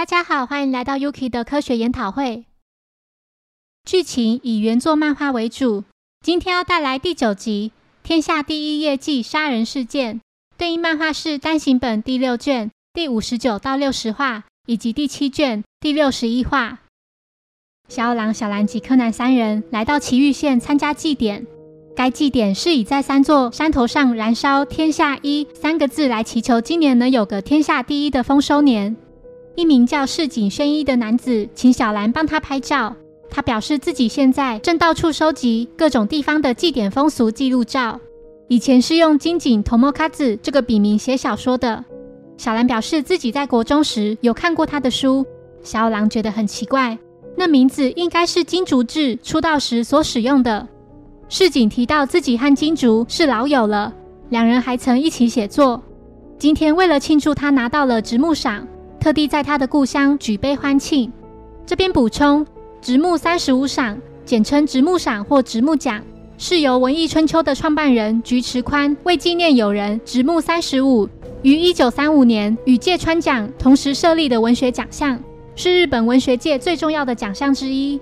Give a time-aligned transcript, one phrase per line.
[0.00, 2.46] 大家好，欢迎来到 Yuki 的科学研讨会。
[3.84, 5.84] 剧情以原作漫画为主，
[6.24, 7.72] 今天要带来第九集
[8.08, 10.16] 《天下第一业绩杀人事件》，
[10.56, 16.78] 对应漫画是单行本第六卷第五十九到六十话，以及第七卷第六十一话。
[17.90, 21.46] 小五郎、小兰及柯南三人来到奇玉县参加祭典，
[21.94, 28.96] 该祭典是以在三座山头上燃烧“天下一”三个字来祈求今年能有个天下第一的丰收年。
[29.60, 32.96] 一名叫市井宣一的男子请小兰帮他拍照。
[33.28, 38.00] 他表示自己现在正到处收集各种地方的祭典风俗记录照。
[38.48, 41.84] 以前是用金井头目卡子这个笔名写小说的。
[42.38, 45.26] 小兰表示自己在国中时有看过他的书。
[45.62, 46.98] 小五郎觉得很奇怪，
[47.36, 50.66] 那名字应该是金竹志出道时所使用的。
[51.28, 53.92] 市井提到自己和金竹是老友了，
[54.30, 55.82] 两人还曾一起写作。
[56.38, 58.66] 今天为了庆祝他拿到了直木赏。
[59.00, 61.10] 特地在他的故乡举杯欢庆。
[61.64, 62.46] 这边补充，
[62.82, 66.02] 直木三十五赏，简称直木赏或直木奖，
[66.36, 71.08] 是由文艺春秋的创办人菊池宽为纪念友人直木三十五，
[71.42, 75.18] 于一九三五年与芥川奖同时设立的文学奖项，
[75.56, 77.98] 是日本文学界最重要的奖项之一。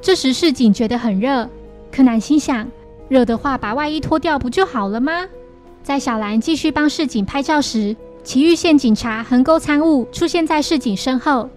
[0.00, 1.48] 这时市井觉得很热，
[1.92, 2.68] 柯南心想，
[3.08, 5.24] 热的话把外衣脱掉不就好了吗？
[5.84, 7.94] 在小兰继续帮市井拍照时。
[8.24, 11.48] 奇玉县警察横沟参悟出现在市井身后。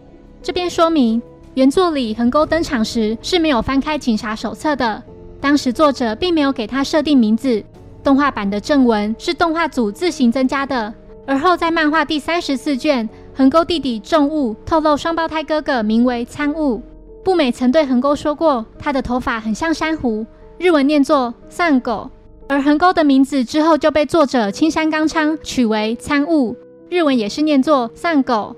[0.41, 1.21] 这边说明，
[1.53, 5.01] 原作里横沟登场时是没有翻开警察手册的，
[5.39, 7.63] 当时作者并没有给他设定名字。
[8.03, 10.93] 动画版的正文是动画组自行增加的。
[11.27, 16.81] 而后在漫画第三十四卷，横沟弟弟重悟透露双胞胎哥哥名为参悟。
[17.23, 20.25] 步美曾对横沟说过，他的头发很像珊瑚，
[20.59, 22.09] 日文念作散狗。
[22.47, 26.55] 而横沟的名字之后就被作者青山刚昌取为参悟，
[26.89, 28.55] 日文也是念作散狗。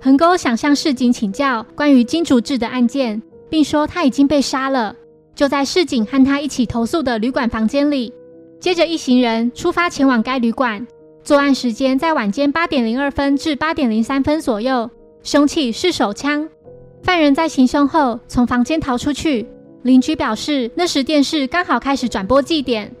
[0.00, 4.94] 横沟想向市井请教关于金竹志的案件，并说他已经被杀了，
[5.34, 8.12] 就在市井和他一起投宿的旅馆房间里。
[8.60, 10.86] 接着一行人出发前往该旅馆，
[11.24, 14.90] 作案时间在晚间八点零二分至八点零三分左右，
[15.22, 16.46] 凶器是手枪。
[17.02, 19.46] 犯人在行凶后从房间逃出去，
[19.82, 22.94] 邻居表示那时电视刚好开始转播祭典。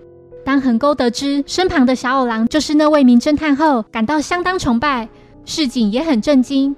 [0.44, 5.08] 当横沟得知身旁的小五郎就是那位名侦探后，感到相当崇拜。
[5.44, 6.74] 市井也很震惊。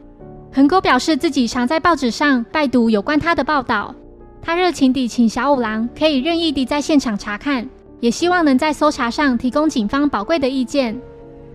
[0.52, 3.94] 横沟表示自己常在报纸上拜读有关他的报道。
[4.40, 7.66] 他热情地请小五郎可以任意地在现场查看，
[8.00, 10.94] 也希望能在搜查上提供警方宝贵的意见。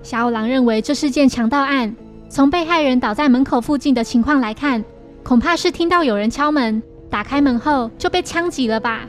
[0.01, 1.95] 小五郎认为这是件强盗案，
[2.27, 4.83] 从被害人倒在门口附近的情况来看，
[5.23, 9.05] 恐怕是听到有人敲门，打开门后就被枪击了吧。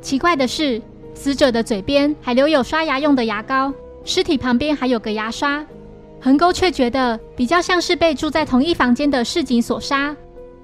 [0.00, 0.80] 奇怪的是。
[1.16, 3.72] 死者的嘴边还留有刷牙用的牙膏，
[4.04, 5.64] 尸体旁边还有个牙刷。
[6.20, 10.14] 横沟却觉得比较像是被住在同一房间的市井所杀。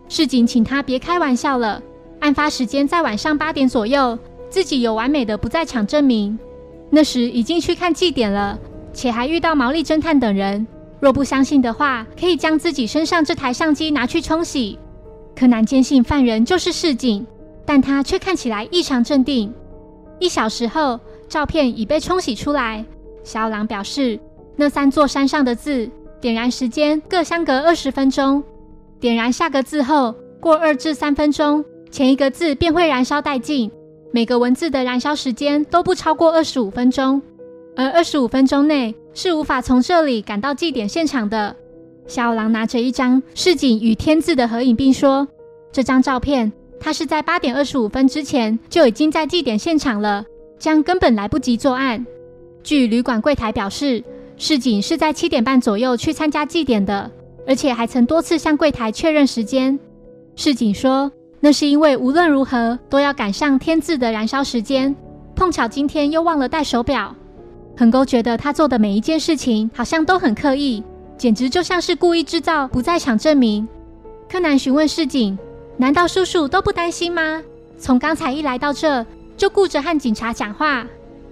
[0.08, 1.82] 市井请他别开玩笑了，
[2.20, 4.16] 案发时间在晚上八点左右，
[4.50, 6.38] 自己有完美的不在场证明。
[6.90, 8.58] 那时已经去看祭典了，
[8.92, 10.66] 且还遇到毛利侦探等人。
[11.00, 14.78] 若不相信的话，可以将自己身上这台相机拿去冲洗。
[15.34, 17.26] 柯南坚信犯人就是市井，
[17.64, 19.52] 但他却看起来异常镇定。
[20.22, 22.84] 一小时后，照片已被冲洗出来。
[23.24, 24.20] 小狼表示，
[24.54, 25.90] 那三座山上的字
[26.20, 28.40] 点燃时间各相隔二十分钟。
[29.00, 33.68] 点燃下个字后，过二至三分钟，前一个字便会燃烧殆尽。
[34.12, 37.20] 每个文字的燃烧时间都不超过二十五分钟，
[37.74, 41.56] 而二十五分钟内是无法从这里赶到祭典现场的。
[42.06, 45.26] 小狼拿着一张市井与天字的合影，并说
[45.72, 46.52] ：“这张照片。”
[46.84, 50.24] 他是在八点二十五分之前就已经在祭典现场了，
[50.58, 52.04] 将根本来不及作案。
[52.64, 54.02] 据旅馆柜台表示，
[54.36, 57.08] 市井是在七点半左右去参加祭典的，
[57.46, 59.78] 而且还曾多次向柜台确认时间。
[60.34, 64.92] 市井说，那是因为无论如何都要赶上天字的燃烧时间，
[65.36, 67.14] 碰巧今天又忘了带手表。
[67.76, 70.82] 横沟觉得他做的每一件事情好像都很刻意，
[71.16, 73.68] 简直就像是故意制造不在场证明。
[74.28, 75.38] 柯南询问市井。
[75.82, 77.42] 难道叔叔都不担心吗？
[77.76, 79.04] 从刚才一来到这，
[79.36, 80.86] 就顾着和警察讲话，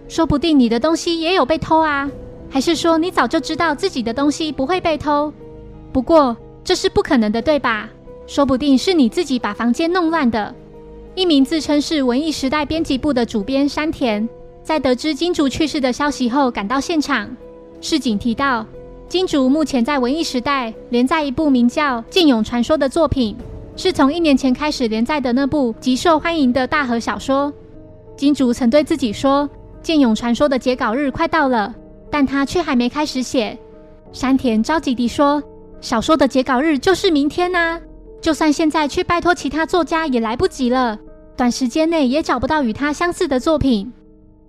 [0.08, 2.11] 说不定你的东西也有被偷啊？
[2.50, 5.32] 还是说你早就知道自己的东西不会被偷？
[5.93, 7.88] 不过这是不可能的，对吧？
[8.26, 10.53] 说不定是你自己把房间弄乱的。
[11.14, 14.29] 一名自称是文艺时代编辑部的主编山田，
[14.64, 17.31] 在得知金竹去世的消息后，赶到现场。
[17.81, 18.67] 市井提到，
[19.08, 23.37] 金竹目前在文艺时代连载一部名叫《剑勇传说》的作品。
[23.81, 27.50] 是从一年前开始连载的那部极受欢迎的大河小说。
[28.15, 29.49] 金竹曾对自己说
[29.82, 31.75] ：“剑勇传说的截稿日快到了，
[32.11, 33.59] 但他却还没开始写。”
[34.12, 35.43] 山田着急地说
[35.81, 37.81] ：“小说的截稿日就是明天呐！
[38.21, 40.99] 就算现在去拜托其他作家也来不及了，
[41.35, 43.91] 短时间内也找不到与他相似的作品。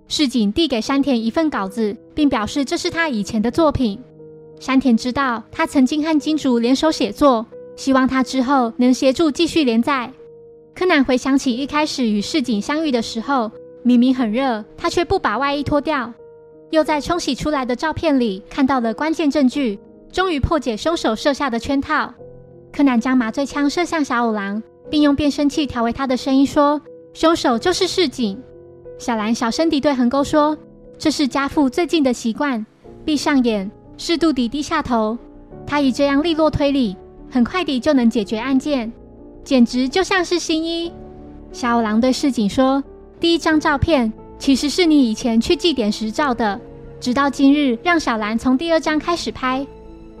[0.08, 3.98] 市井递给山田一份稿子，并表示这是他以前的作品。
[4.60, 7.46] 山田知道他曾经和金竹联手写作，
[7.76, 10.12] 希望他之后能协助继续连载。
[10.74, 13.50] 柯南回想起一开始与市井相遇的时候，
[13.82, 16.12] 明明很热，他却不把外衣脱掉。
[16.70, 19.78] 又在冲洗出来的照片里看到了关键证据，
[20.10, 22.12] 终于破解凶手设下的圈套。
[22.72, 26.80] 柯南将麻醉枪射向小五郎，并用变声器调为他的声音说
[27.12, 28.42] ：“凶手就是市井。”
[28.98, 30.56] 小兰小声地对横沟说
[30.96, 32.64] ：“这是家父最近的习惯，
[33.04, 35.18] 闭上眼，适度地低下头。
[35.66, 36.96] 他以这样利落推理，
[37.32, 38.92] 很快地就能解决案件，
[39.42, 40.92] 简直就像是新一。”
[41.50, 42.84] 小五郎对市井说
[43.18, 46.60] ：“第一张照片。”其实是你以前去祭典时照的，
[46.98, 49.64] 直到今日让小兰从第二张开始拍，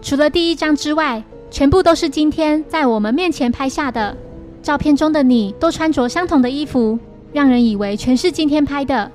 [0.00, 1.20] 除了第一张之外，
[1.50, 4.16] 全部都是今天在我们面前拍下的。
[4.62, 6.96] 照片中的你都穿着相同的衣服，
[7.32, 9.10] 让人以为全是今天拍的。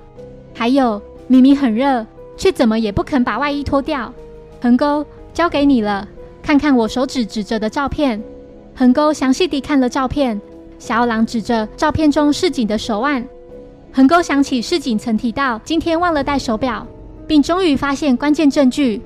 [0.53, 2.05] 还有，明明很热，
[2.35, 4.13] 却怎么也不肯把外衣脱掉。
[4.61, 6.05] 横沟交给你了，
[6.47, 8.23] 看看我手指指着的照片。
[8.73, 10.39] 横沟详细地看了照片，
[10.79, 13.21] 小二郎指着照片中市井的手腕。
[13.91, 16.87] 横沟想起市井曾提到今天忘了带手表，
[17.27, 19.01] 并终于发现关键证据。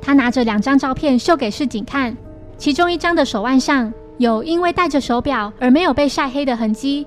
[0.00, 2.16] 他拿着两张照片秀给市井看，
[2.56, 7.06] 其中一张的手腕上有因为戴着手表而没有被晒黑的痕迹，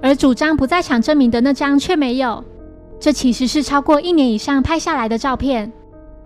[0.00, 2.42] 而主张不在场证明的那张却没有。
[2.98, 5.72] 这其实是超过一年以上拍下来的照片。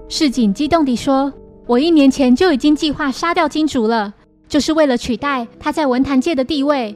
[0.09, 1.31] 市井激动地说
[1.67, 4.15] ：“我一年前就已经计划杀掉金竹了，
[4.49, 6.95] 就是为了取代他在文坛界的地位。”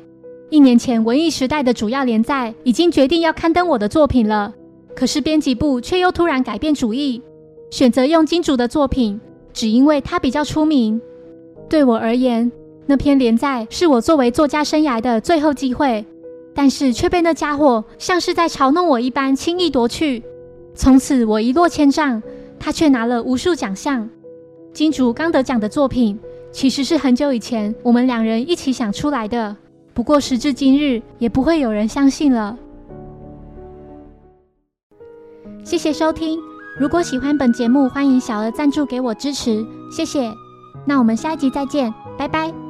[0.49, 4.52] 一年前，《文艺时代》的主要连载已经决定要刊登我的作品了，
[4.94, 7.20] 可是编辑部却又突然改变主意，
[7.70, 9.20] 选择用金主的作品，
[9.52, 11.00] 只因为他比较出名。
[11.69, 12.50] 对我而言，
[12.87, 16.05] 那篇连载是我作为作家生涯的最后机会，
[16.55, 20.23] 但是却被那家伙像是在嘲弄我一般轻易夺去。
[20.75, 22.23] 从此我一落千丈，
[22.58, 24.08] 他却拿了无数奖项。
[24.72, 26.19] 金主刚得奖的作品，
[26.52, 29.56] 其实是很久以前我们两人一起想出来的。
[29.93, 32.56] 不过时至今日，也不会有人相信了。
[35.64, 36.38] 谢谢收听，
[36.78, 40.32] 如果喜欢本节目，欢迎小额赞助给我支持，谢谢。
[40.87, 42.69] 那我们下一集再见，拜拜。